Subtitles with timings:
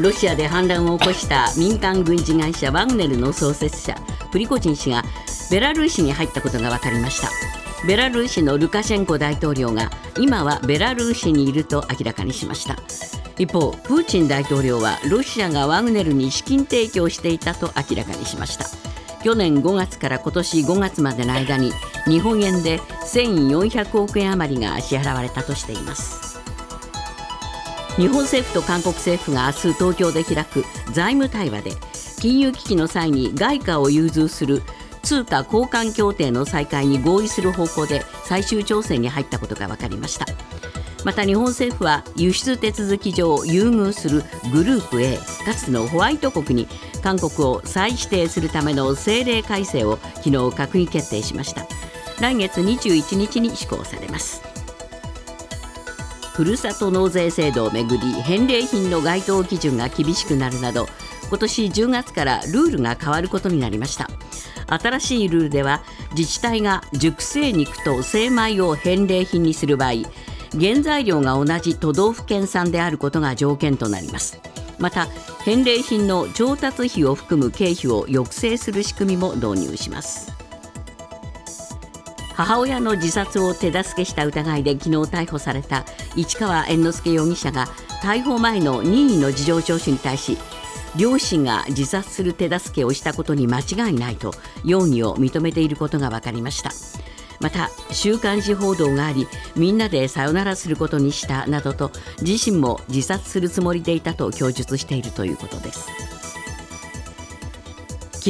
[0.00, 3.94] ロシアで反乱を起こした民間軍事会社ワグネルの創設者
[4.32, 5.04] プリコジン氏が
[5.50, 7.28] ベラルーシに入ったことが分かりました。
[7.86, 12.76] ベラルーシのルカシェンコ大統領が今はベラルーシにいると明らかにしました。
[13.38, 18.66] 一方プーチン大統領はロシアがワグネルに資金提供していたと明らかにしました。
[19.22, 21.72] 去年5月から今年5月までの間に
[22.06, 26.29] 日本円で1400億円余りが支払われたとしています。
[27.96, 31.72] 日本政府と韓国政府が明日東京で開く財務対話で
[32.20, 34.62] 金融危機の際に外貨を融通する
[35.02, 40.26] 通貨交換協定の再開に合意する方向で最終調整に入ったことが分かりました。
[41.04, 46.68] また日本政府は輸出手続き上優遇するグループ A かつてのホワイト国に
[47.02, 51.66] 韓国を再指定するための政令改正を昨日閣議決定しました。
[52.20, 54.49] 来月21日に施行されます。
[56.34, 60.86] ふるさと納税制度をめぐり返礼品の該当基準が厳しくなるなど
[61.28, 64.08] 今年10月からルールが変わることになりました。
[64.66, 65.82] 新しいルールでは
[66.16, 69.92] 自治体が熟成肉と精米を返礼品にする場合
[70.52, 74.40] 原材料が同じ都道府県産であることが条件となります。
[74.78, 75.06] また
[75.44, 80.39] 返礼品の調達費を含む経費を抑制する仕組みも導入します。
[82.40, 85.84] 母親の自殺を手助けした疑いで昨日逮捕された
[86.16, 87.66] 市川猿之助容疑者が
[88.02, 90.38] 逮捕前の任意の事情聴取に対し
[90.96, 94.32] 両親が自殺する手助けをしたことに間違いないと
[94.64, 96.70] 容疑を認めていることが分かりました。
[97.40, 101.90] また週刊誌報道がありみんなでさよならすることにしたなどと
[102.22, 106.19] 自身も自殺するつもりでいたと供述しているということです。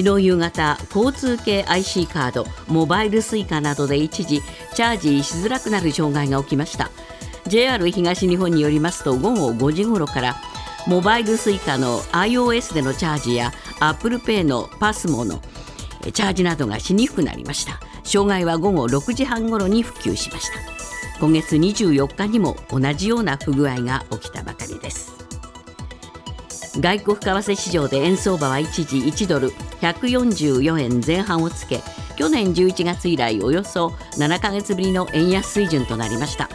[0.01, 4.41] 昨日夕方交通系 IC カードモバイル Suica などで一時
[4.75, 6.91] チャージしづらくなる障害が起きました。
[7.47, 10.37] JR 東日本によりますと午後5時ごろから
[10.87, 15.39] モバイル Suica の iOS でのチャージや ApplePay の PASMO の
[16.13, 17.79] チャージなどがしにくくなりました。
[18.03, 20.55] 障害は午後6時半ごろに復旧しました。
[21.21, 25.10] 今月24日にも同じような不具合が起きたばかりです。
[26.79, 29.51] 外国為替市場で円相場は一時1ドル
[29.81, 31.81] 144円前半をつけ
[32.17, 33.89] 去年11月以来およそ
[34.19, 36.49] 7ヶ月ぶりの円安水準となりました。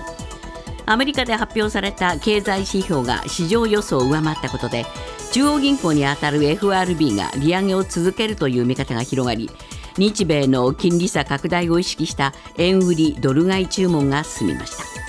[0.88, 4.86] アメリカで発表された経済指標が市場予想を上回ったことで
[5.32, 9.50] 中央銀行にあたる FRB が利上げを続けるという見方が広がり
[9.98, 15.05] 日米の金利差拡大を意識した円売りドル買い注文が進みました。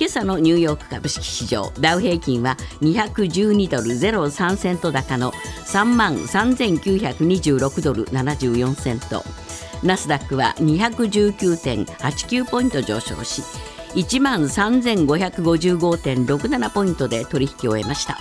[0.00, 1.70] 今朝のニューヨーク株式市場。
[1.78, 5.32] ダウ平均は212ドル03セント高の
[5.66, 9.22] 3万3926ドル74セント。
[9.82, 13.42] ナスダックは219.89ポイント上昇し
[13.94, 18.16] 1万3555.67ポイントで取引を終えました。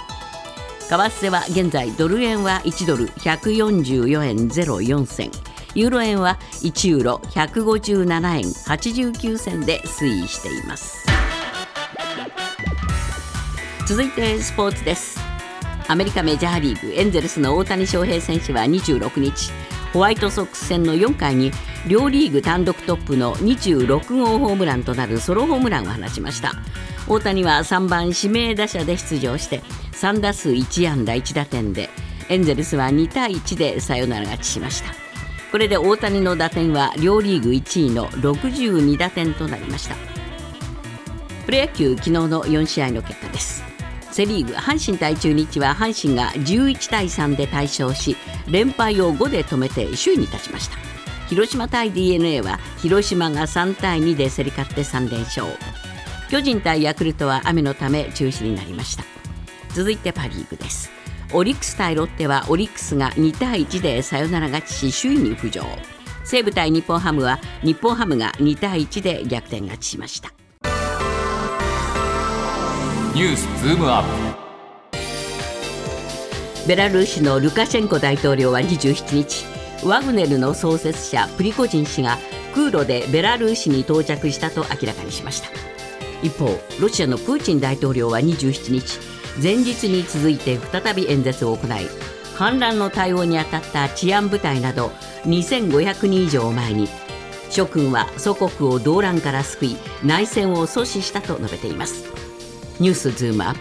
[0.90, 5.32] 為替は現在ドル円は1ドル144円04銭。
[5.76, 11.09] ユーロ円は1ユーロ157円89銭で推移しています。
[13.90, 15.20] 続いてスポーツです。
[15.88, 19.52] アメリカメジャーリーグエンゼルスの大谷翔平選手は26日
[19.94, 21.52] ホワイトソックス戦の4回に
[21.88, 26.54] 両リーグ単独トップの26号ホームランとなるソロホームランを放ちました。
[27.08, 29.64] 大谷は3番指名打者で出場して
[29.94, 31.90] 3打数1安打1打点で
[32.30, 34.94] エンゼルスは2対1でサヨナラ勝ちしました。
[35.52, 39.96] これで大谷の打点は両リーグ1位の62打点となりました。
[41.48, 43.69] プロ野球昨日の4試合の結果です。
[44.12, 48.18] セ・リーグ阪神対中日は阪神が11対3で大勝し
[48.50, 50.78] 連敗を5で止めて首位に立ちました。
[51.28, 55.46] 広島対 d n a は広島が3対2で競り勝って3連勝。
[56.30, 59.04] 巨人対ヤクルトは雨のため中止になりました。
[59.76, 60.92] 続いてパ・リーグです。
[61.32, 65.64] オリックス対ロッテはオリックスが2対1でサヨナラ勝ちし首位に浮上。
[66.24, 70.39] 西武対日本ハムは日本ハムが2対1で逆転勝ちしました。
[73.20, 74.04] ニュースズームアッ
[74.94, 74.98] プ。
[76.70, 79.46] ベラルーシのルカシェンコ大統領は27日
[79.86, 82.18] ワグネルの創設者プリコジン氏が
[82.56, 85.50] 空路でベラルーシに到着したと明らかにしました。
[86.24, 86.48] 一方
[86.80, 89.00] ロシアのプーチン大統領は27日
[89.44, 91.90] 前日に続いて再び演説を行い
[92.36, 94.94] 反乱の対応に当たった治安部隊など
[95.26, 96.88] 2500人以上を前に
[97.50, 99.76] 諸君は祖国を動乱から救い
[100.06, 102.29] 内戦を阻止したと述べています。
[102.80, 103.60] ニュースズームアップ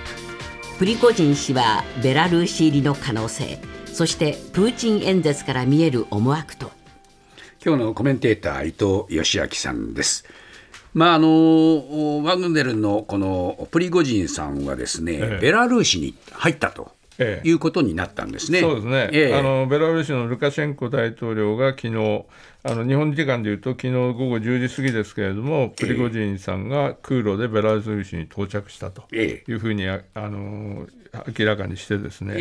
[0.79, 6.71] プリコジン氏はベラルーシ入りの可能性そしてプーチン演説から見える思惑と
[7.65, 10.25] 今日のコメンテーター伊藤義明さんです
[10.95, 16.97] まあ、あのワグネルのこのプリゴジンさんはですね、ええ、ベラルーシに入ったと。
[17.43, 18.61] いうことになったんですね。
[18.61, 19.11] そうですね。
[19.13, 22.25] ええ、あのベラルーシのルカシェンコ大統領が昨日
[22.65, 30.87] あの日本時間でいうと昨日午後10時過ぎですけれども、プリゴジンさんが空路でベラルーシに到着したというふうにあの
[31.39, 32.35] 明らかにしてですね、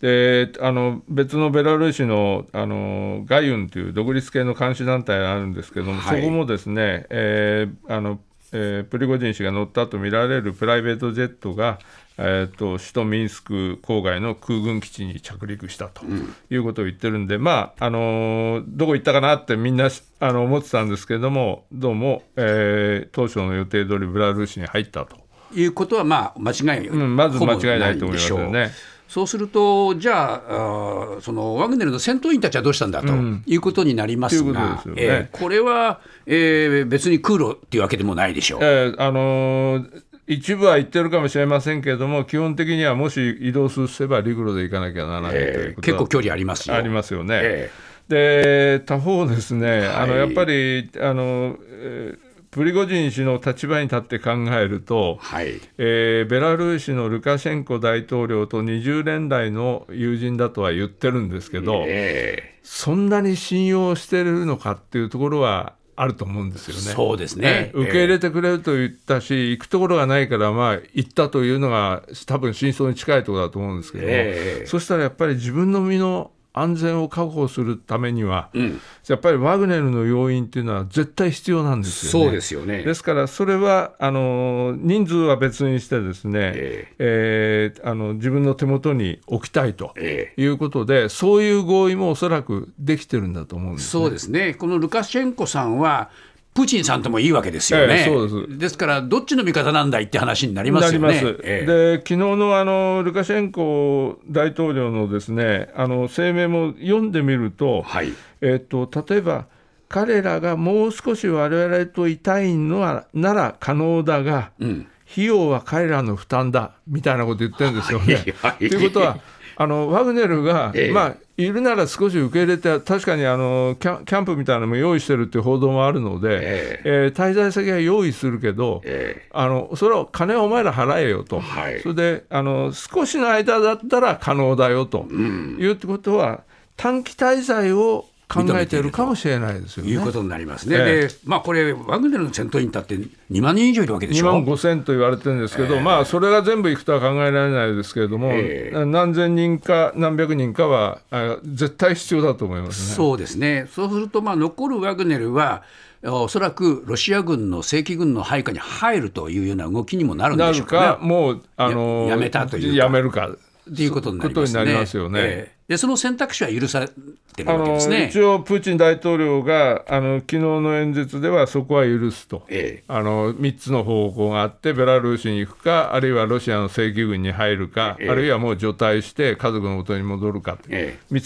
[0.00, 8.20] であの別のベラルーシのあのガユンという独立系の監視団体があるんですけれども、はい、そこもですね、えー、あの
[8.52, 11.78] えー、プリゴジン氏が乗ったとみられるプライベートジェットが、
[12.18, 16.04] えーと、首都ミンスク郊外の空軍基地に着陸したと
[16.50, 19.88] いうことを言ってるんで、うん、まああのー、どこ行ったかなってみんな
[20.20, 25.16] あの思ってたんですけれども、どうも、えー、当初の予定通りベラルーシに入ったと。
[25.54, 28.70] いうことは、まあ、間違い、うん、まず間違いないと思いますよね。
[29.12, 33.08] そうすると、じゃああ、そのワグネルの戦闘員たちはどうしたんだと
[33.44, 38.60] いうことになりますが、うんえー、これは、えー、別に空路っていうわけでもないでしょう。
[38.62, 46.76] えー、あのー一部は行ってるかもしれませんけれども、基本的にはもし移動すれば陸路で行かなきゃならない、えー、結構距離ありますよ。
[46.76, 47.40] ありますよね。
[47.42, 55.58] えー、で他方ですね、はい、あのやっぱりあの、えープリゴジン氏の立場に立って考えると、はい。
[55.78, 66.82] えー、ベラルーシのルカシェンコ大統領と20年来の友人だとは言ってるんですけど、えー、そんなに信用してるのかっていうところはあると思うんですよね。
[66.82, 82.26] そうですね、受け入れてくれると言ったし、えー、行くところがないから、まあ、行ったというのが、多分真相に近いところだと思うんですけど、えー、そしたらやっぱり自分の身の安全を確保するためには、うん、やっぱりワグネルの要因っていうのは絶対必要なんですよね。
[82.26, 82.82] そうですよね。
[82.82, 94.54] ですから、それはあの人数は別にしてですね、えー、えー、あの自分の手元に置きたいということで、えー、そういう合意もおそらくできてるんだと思うんです、ね、そうですね。
[94.54, 96.10] このルカシェンコさんは
[96.54, 98.58] プーチンさんともいいわけですよね、えそうです。
[98.58, 101.22] ですから、どっちの味方なんだいって話になりますよね。
[101.42, 108.12] えで昨日のあのルカシェンコ大統領のですねあの声明も読んでみると、はい、
[108.42, 109.46] えーと、例えば、
[109.88, 118.16] 彼らがもう少し我々といたいのはなら可能だが、うん、費用は彼らの負担だみたいなこと言ってるんですよね。
[118.58, 119.18] ということは
[119.56, 126.82] あのワグネルが、ええ、まあ、いるなら少し受け入れて、確かにあのキャキャンプみたいなのも用意してるっていう報道もあるので、ええ。
[126.84, 136.42] えー、滞在先は用意するけど、えあのそれは金はお前ら払えよと、はい、それであの少しの間だったら可能だよと、うん、いうことは、
[136.76, 139.90] 短期滞在を考えているかもしれないですよね。
[139.90, 140.76] いうことになりますね。
[140.76, 142.96] えー、で、まあ、これ、ワグネルの戦闘員だって
[143.30, 152.94] 2万人以上いるわけでしょ？2万5千と言われてるんですけど、えー、まあ、それが全部いくとは考えられないですけれども、えー、何千人か何百人かはあ絶対必要だと思いますね。
[152.96, 153.68] そうですね。
[153.72, 155.62] そうすると、まあ、残るワグネルは、
[156.04, 163.28] おそらくロシア軍の正規軍の配下に入るというような動きにもなるんでしょうか、ね、かもう、あのやめたというやめるか。
[163.70, 165.02] っていうことになりますね。
[165.02, 166.88] よね、えー、でその選択肢は許され
[167.34, 168.08] てるわけですね。
[168.10, 181.20] 一応、プーチン大統領があの昨日の演説ではそこは許すと、えー、あの3つの方向があって、ベラルーシに行くか、あるいはロシアの正規軍に入るか、えー、あるいはもう除隊して家族のもとに戻るかと、えー、3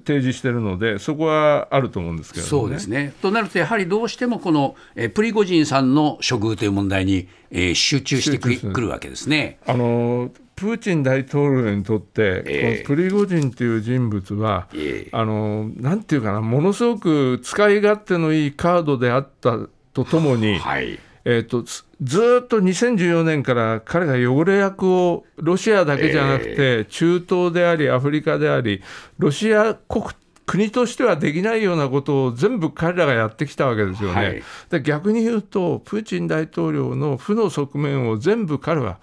[0.00, 3.12] つ提示してるので、そこはあると思うんですけど、ね、そうですね。
[3.22, 9.58] となると、やはりどうしてもこのえプリゴジンさんの処遇という問題に、えー、集中してくるわけですね。
[9.68, 19.58] あのプーチン大統領にとって、えー、このプリゴジンという人物は、えー、あのなんていうかな、ものすごく使い勝手のいいカードであった
[19.92, 21.00] とともに、はい。
[21.24, 21.82] えーと、ず
[22.44, 28.82] っと2014年から彼が汚れ役をロシアだけじゃなくて、えー、中東であり、アフリカであり、
[29.18, 30.04] ロシア国
[30.46, 34.14] 国としてはできないようなことを全部彼らがやってきたわけですよね。
[34.14, 39.00] はい、で逆に言うと、プーチン大統領の負の側面を全部彼は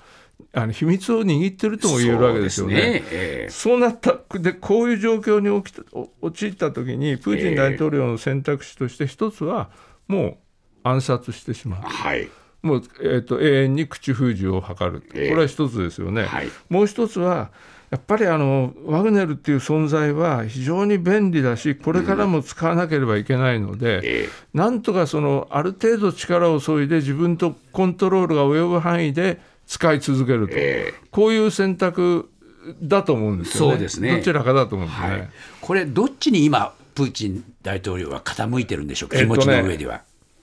[0.54, 2.76] あの秘密を握ってるとも言えるわけですよね。
[2.76, 3.04] そう、ね。
[3.12, 5.84] えー、なったでこういう状況に起きた
[6.22, 9.70] 陥った時にプーチン大統領の選択肢として一つは
[10.08, 10.38] もう
[10.84, 11.82] 暗殺してしまう。
[11.82, 12.30] はい。
[12.62, 17.52] もう、えーと、永遠に口封じを図る、これは一つですよね、はい、もう一つは、
[17.90, 32.32] やっぱりあのワグネルっていう存在は非常に便利だし、これからも使わなければいけないので、うん、なんとかそのある程度力を注いで、自分とコントロールが及ぶ範囲で使い続けると、えー、こういう選択
[32.82, 34.18] だと思うんですよね、そうですね。
[34.18, 35.30] どちらかだと思うんですね、はい、
[35.62, 40.02] これ、どっちに今、プーチン大統領は傾いてるんでしょうか、気持ちの上では。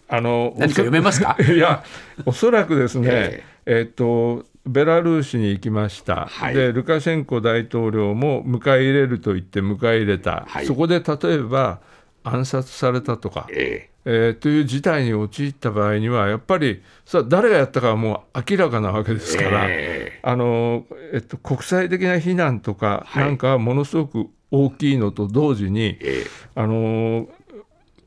[0.08, 1.36] えー、あの何か読めますか？
[1.42, 1.82] いや、
[2.24, 11.80] おそらくですね、 えー、えー、っとベラルーシに行きました、はい、でルカシェンコ大統領も迎え入れると言って迎え入れた、はい、そこで例えば
[12.28, 26.28] 暗殺されたとか、えー、えー、という事態に陥った場合には、やっぱりさ誰がやったかはもう明らかなわけですから、えー、あのえっと、国際的な非難とかなんかはものすごく大きいのと同時に、えー、
[26.60, 27.28] あの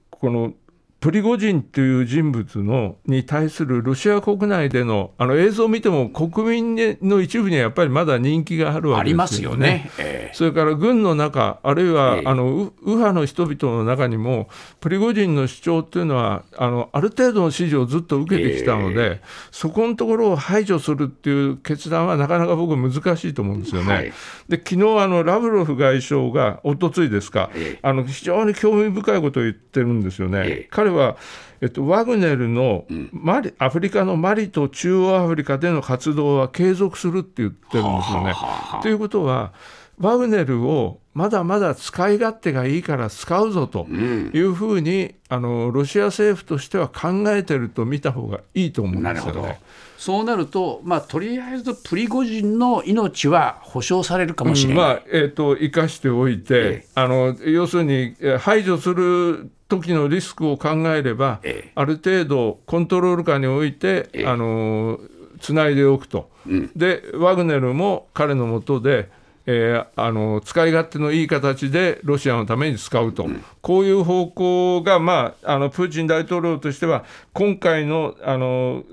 [0.10, 0.54] この
[1.00, 9.50] プリゴジンという人物のに対するロシア国内でのあの映像を見ても国民の一部にはやっぱりまだ人気があるわけですよね。
[9.50, 9.92] よね。
[9.98, 19.20] えー、それから軍の中あるいは、えー、あの右派の人々の中にもプリゴジンの主張というのはあのある程度の支持をずっと受けてきたので、えー、
[19.52, 23.94] そこのところを排除するっていう決断はなかなか僕難しいと思うんですよね。
[23.94, 24.14] はい、
[24.48, 27.50] で昨日あのラブロフ外相がおとついですか、
[27.82, 30.68] あの非常に興味深いことを言ってるんですよね。
[30.70, 31.18] 彼彼は、
[31.62, 38.34] えっと、ワグネルのマリ、アフリカのマリと中央アフリカでの活動は継続するって言ってるんですよね。
[38.82, 39.54] ということは、
[40.00, 49.60] ワグネルをまだまだ使い勝手がいいから使うぞというふうに、あのロシア政府としては考えてると見た方がいいと思うんですよね。
[49.98, 65.00] そうなると、まあ、とりあえずプリゴジンの命は保証されるかもしれない、うん、まあえーと、生かしておいて、ええ、あの要するに排除する時のリスクを考えれば、ええ、ある程度コントロール下において、ええ、あの
[65.40, 69.10] つないでおくと、うん、でワグネルも彼のもとで、
[69.46, 78.84] えー、あの使い勝手のいい形でロシアのために使うと、うん、こういう方向が、まあ、あのプーチン大統領としては、今回のあの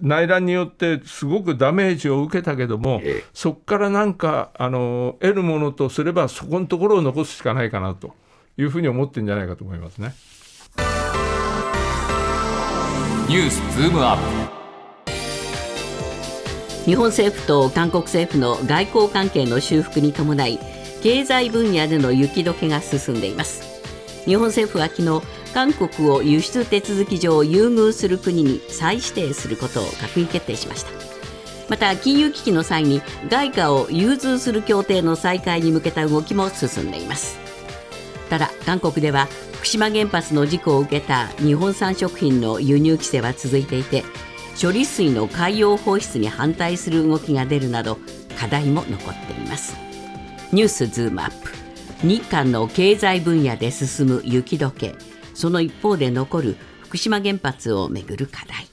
[0.00, 8.14] 内乱によってすごくダメージを受けたけども、ええ、そこからなんかあの得るものとすれば、そこのところを残すしかないかなと。
[8.56, 10.14] いうふうに思ってるんじゃないかと思いますね。
[13.28, 14.52] ニュースズームアップ
[16.84, 20.58] 日本政府と韓国政府の外交関係の修復に伴い
[21.02, 23.62] 経済分野での雪解けが進んでいます。
[24.24, 25.22] 日本政府は昨日
[25.54, 31.12] 韓国を輸出手続き上優遇する国に再指定することを閣議決定しました。
[31.68, 37.38] また金融危機の際に外貨を融通する協定の再開に向けた動きも進んでいます
[38.32, 44.04] ただ韓国では福島原発の事故を受けた日本産食品の輸入規制は続いていて
[44.58, 47.98] 処理水の海洋放出に反対する動きが出るなど
[48.38, 49.76] 課題も残っています。
[50.50, 51.50] ニュースズームアップ。
[52.06, 54.94] 日韓の経済分野で進む雪解け。
[55.34, 58.66] その一方で残る福島原発をめぐる課題、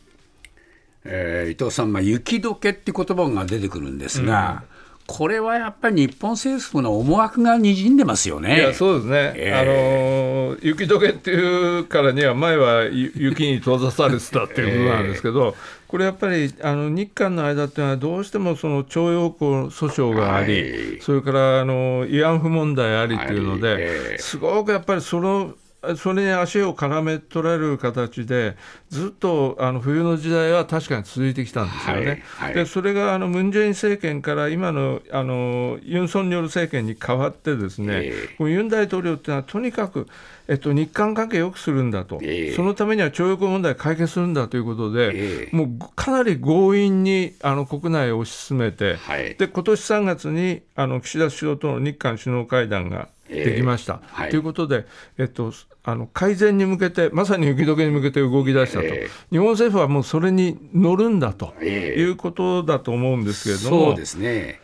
[1.04, 4.78] えー、伊藤さん、まあ、雪解けって言葉が出てくるんですが、うん
[5.10, 8.58] これはやっぱり日本政府の思惑がにじんでますよね。
[8.58, 15.56] いやそうですね、えー、あの雪解けっていうからには、前は雪に閉ざされてたっていうことなんですけど、えー、
[15.88, 25.56] これやっぱりあの日韓の間っていうのは、どうしてもその徴用工訴訟があり、はい、それからあの慰安婦問題ありっていうので、はいえー、すごくやっぱりその
[25.95, 28.57] それに足を絡め取られる形で、
[28.89, 32.01] ずっとあの冬の時代は確かに続いてきたんですよね。
[32.01, 40.07] はいはい、でそれがあのムン・ジェイン政権から今のあのユン・ソンニョル政権に変わって、ですね、えー、このユン大統領っていうのは、とにかく、
[40.48, 53.95] えっと、日韓関係を良くするんだと、えー、そのためには徴用工問題解決するんだということで、えー、もうかなり強引にあの国内を推し進めて、はい、で今年3月にあの岸田首相との日韓首脳会談ができました。
[53.95, 54.86] と、はい、いうことで、
[55.17, 64.59] えっと、あの改善に向けて、まさに雪解けに向けて動き出したと、えー、日本政府はもうそれに乗るんだということだと思うんですけれども、そうですね、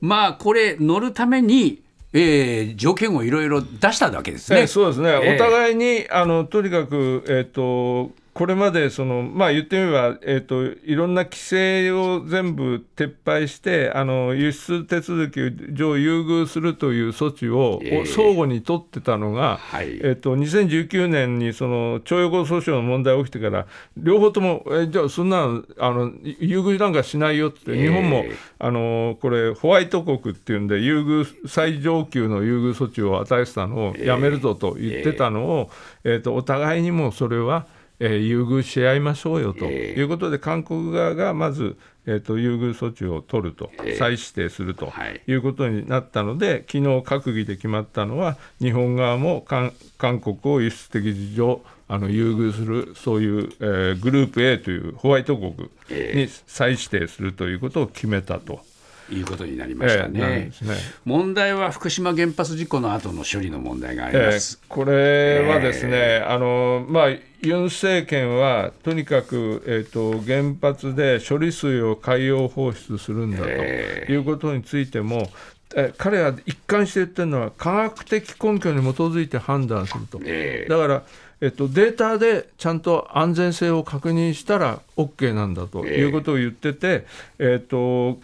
[0.00, 1.82] まあ、これ、乗るために、
[2.12, 4.60] えー、条件をいろいろ出したわけですね。
[4.60, 15.40] えー、そうですね、えー、お互いにあのとにかく、えーとこれまでその、まあ、言ってみれば、えーと、いろんな規制を全部撤廃してあの輸出手続き
[15.74, 23.66] 上優遇するという措置を、えー、相互に取ってたのが、はい、えーと、2019年にその徴用工訴訟の問題が起きてから
[23.96, 25.38] 両方とも、えー、じゃあそんな
[25.80, 28.22] あの優遇なんかしないよって、日本も
[28.60, 35.70] あのこれホワイト国っていうんで優遇最上級の優遇措置を与えてたのをやめるぞと言ってたのを、
[36.04, 37.66] えーとお互いにもそれは
[38.00, 39.64] えー、優遇し合いましょうよと。
[39.64, 41.76] いうことで、韓国側がまず、
[42.06, 44.92] えーと、優遇措置を取ると、再指定すると。
[45.26, 45.32] い。
[45.32, 49.72] うことになったので、昨日閣議で決まったのは、日本側も韓
[50.20, 55.54] 国を輸出的事情、あの優遇する、そういう、えー、グループ A というホワイト国
[55.90, 58.60] に再指定するということを決めたと。
[59.10, 60.20] いうことになりましたね。
[60.20, 60.76] えー、ね。
[61.04, 75.30] 問題は福島原発事故の後の処理の問題があります、えー、これはですね、えー、あのまあ、ユン政権はとにかく、えーと、原発で処理水を海洋放出するんだということについても、
[75.74, 80.18] え彼は一貫して言ってるのは、科学的根拠に基づいて判断すると。
[80.18, 81.02] だから
[81.40, 87.06] えっと、データでちゃんと安全性を確認したら OK なんだということを言ってて、
[87.38, 88.18] えっと、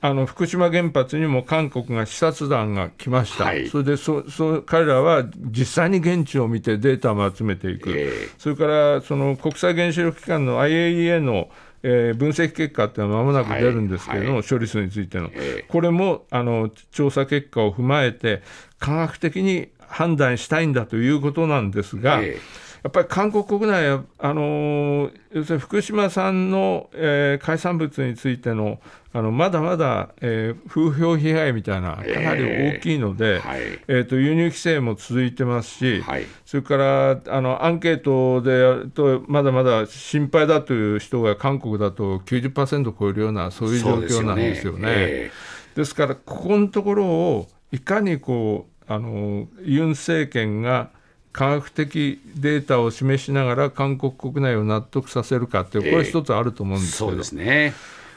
[0.00, 7.92] あの福島原発にも韓国が視察団が来ました、はい、それでそそ彼らは実際に現地を見てデータも集めていく、
[8.38, 11.48] それからその国際原子力機関の IAEA の
[11.82, 14.40] えー、分析結果っていうのはまもなく出るんですけれども、はい。
[14.42, 18.42] はい、処理水についての、えー、これもあの調査結果を踏まえて、
[18.78, 28.80] 科学的に判断したいんだということなんですが、えーやっぱり韓国国内は、あの要するに福島産の、えー、海産物についての
[29.12, 44.78] あのまだまだ、えー、風評被害みたいな、かなり大きいので、えーはい、えーと、輸入規制も続いてますし、はい、それからあのアンケートでやると、まだまだ心配だという人が韓国だと90%超えるような、そういう状況なんですよね。
[44.78, 44.92] です、ね。
[44.96, 50.90] えー、ですから、ここのところをいかにこうあのユン政権が
[51.30, 57.72] 科学的データを示しながら韓国国内を納得させるかっていう、これ一つあると思うんですけど、えー、そうですね。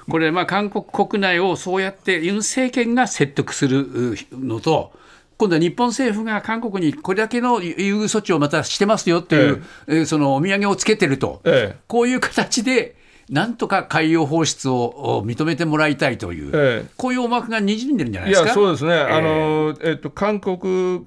[0.10, 4.94] これ、まあ、韓国国内をそうやってユン政権が説得するのと、
[5.38, 12.96] 今度は日本政府が韓国にこれだけの優遇措置をまたしてますよっていう、ええ、そのお土産をつけてると、ええ、こういう形で
[13.34, 18.46] なんとか海洋放出を認めてもらいたいという、ええ、こういう思惑がにじんでるんじゃないですか？
[18.46, 21.04] いやそうですね、えあのえっと、韓国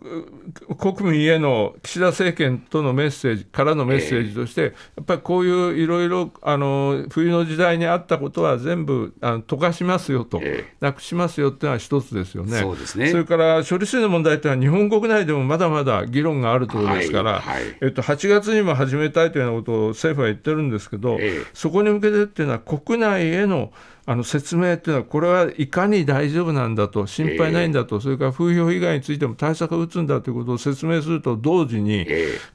[0.77, 10.43] 国民への岸田政権とのメッセージからのメッセージとして、え、やっぱりこういういろいろあの冬の時代にあったことは全部あの溶かしますよと、
[10.81, 12.59] なくしますよっていうのは一つですよね。
[12.59, 13.09] そうですね。
[13.09, 21.21] それから処理水の問題というのは、日本国内でもまだまだ議論があるところですから、はいはい、えっと、8月にも始めたいというようなことを政府は言ってるんですけど、
[21.55, 23.73] そこに向けてっていうのは、国内への
[24.09, 32.07] あの説明っていうのは、これはいかに大丈夫なんだと、心配ないんだと、それから風評被害についても対策を打つんだということを説明すると同時に、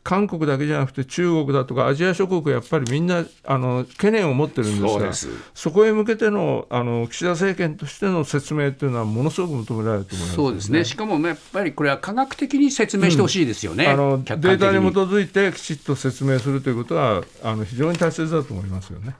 [0.01, 19.15] 韓国だけじゃなくて、中国だとかアジア諸国、やっぱりみんなあの懸念を持ってるんですが、そこへ向けてのあの岸田政権としての説明というのは、ものすごく求められると思います、そうですね、しかもやっぱりこれは科学的に説明してほしいですよね、うん、あのデータに基づいてきちっと説明するということは、あの非常に大切だと思いますよね。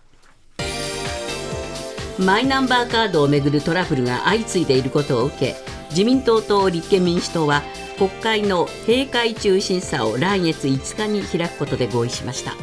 [2.20, 5.56] マイナンバーカードをめぐるトラブルが相次いでいることを受け
[5.90, 7.64] 自民党と立憲民主党は
[7.98, 12.54] 国会の閉会中審査を来月5日に開くことで合意しました。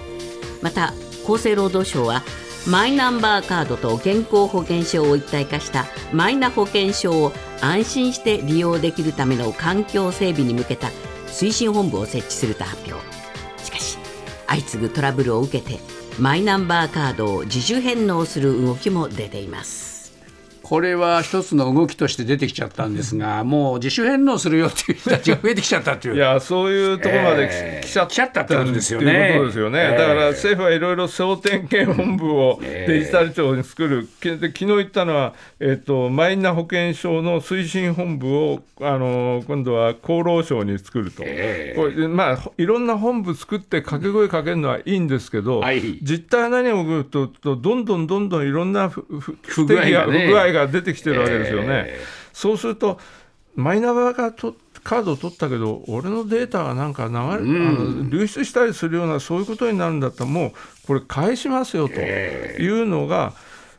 [0.63, 0.93] また
[1.25, 2.23] 厚生労働省は
[2.67, 10.89] マイナンバーカードと健康保険証を一体化したマイナ保険証を安心して利用できるための環境整備に向けた
[11.27, 13.07] 推進本部を設置すると発表。
[13.63, 13.99] しかし
[14.47, 15.79] 相次ぐトラブルを受けて
[16.19, 19.88] マイナンバーカードを自主返納する動きも出ています。
[20.69, 26.15] これは一つの動きとして出てきちゃったんですが、もう自主返納するよっていう人たちが増えてきちゃったという。
[26.15, 29.31] いや、そういうところまで来ちゃったってことですよね。
[29.31, 29.97] いうことですよね。
[29.97, 51.67] だから政府はいろいろ総点検本部を デジタル庁に作る、で昨日言ったのは、えっと、マイナ保険証の推進本部をあの今度は厚労省に作ると、これまあ、いろんな本部作って掛け声かけるのはいいんですけど、はい、実態は何を起こると、どんどんどんどんいろんな不具合が、不具合がが出てきてるわけですよね。
[51.69, 52.99] えー、そうすると
[53.59, 60.53] マイナンバーとカードを取ったけど、俺のデータがなんか流れ、うん、あの流出したりするような、そういうことになるんだったら、もう
[60.87, 63.35] これ、返しますよというのが、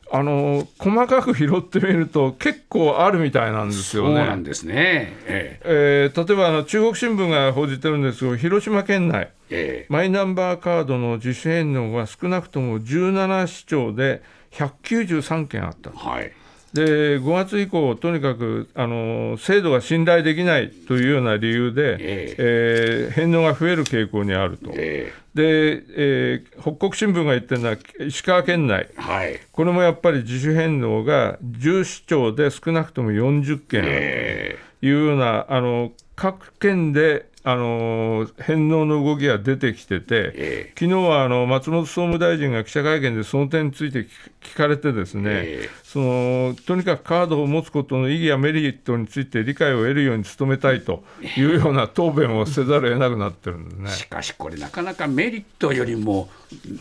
[0.08, 4.16] えー、あの細かく拾ってみると、結構あるみたいなんですよね。
[4.18, 15.92] そうなんですね、えー、えー、例えばあの中国新聞が報じてるんですけど、広島県内、えー、マイナンバーカードの自主返納が少なくとも17市町で193件あった。
[15.92, 16.34] はい
[16.74, 44.08] で5月以降、とにかくあの制度が信頼できないというような理由で、えー、えー、返納が増える傾向にあると、えー、でえー、北国新聞が言ってるのは、石川県内、はい、これもやっぱり自主返納が10市町で少なくとも40件あるというような、あの各県であの返納の動きが出てきてて、えー、昨日はあの松本総務大臣が記者会見でその点について
[44.42, 51.04] 聞かれて、ですね、えー、そのとにかくカードを持つことの意義やメリットについて理解を得るように努めたいと
[51.38, 53.90] いうような答弁をせざるを得なくなってるんですね。
[53.92, 56.30] しかし、これ、なかなかメリットよりも、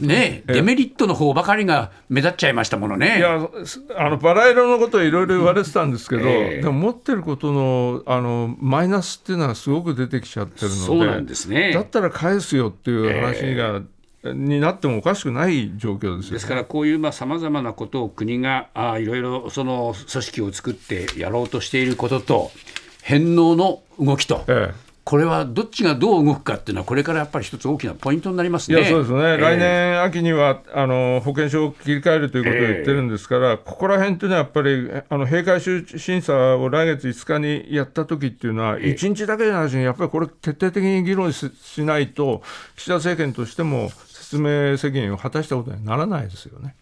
[0.00, 3.18] ね、デメリットの方ばかりが目立っちゃいましたものね。
[3.18, 3.48] いや
[3.96, 13.82] あのバラ色のこといろいろ言われてたんですけど、えー、でも持ってることのあのマイナスっていうのはすごく出てきちゃってるので、そうなんですね、だったら返すよっていう話が。
[14.24, 22.50] えー、になってもおかしくない状況です、ね、ですからこういうさまざ、まなことを国があいろいろその組織を作ってやろうとしていることと
[23.02, 28.78] 返納の動きと、ええ、これはどっちがどう動くかっていうのは、これからやっぱり一つ大きなポイントになりますね。
[28.78, 42.42] いやそうですね、えー、来年秋にはあの保険証を切り替えるということを言ってるんですから、えー、ここら辺っていうのはやっぱり、あの閉会審査を来月5日にやった時っていうのは、1日だけじゃないし、やっぱりこれ、徹底的に議論しないと、
[42.76, 46.74] 岸田政権としても説明責任を果たしたことにはならないですよね。